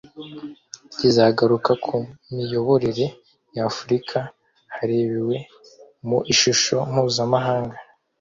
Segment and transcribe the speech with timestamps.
[0.97, 1.95] kizagaruka ku
[2.33, 3.05] miyoborere
[3.55, 4.17] ya Afurika
[4.75, 5.37] harebewe
[6.07, 7.77] mu ishusho mpuzamahanga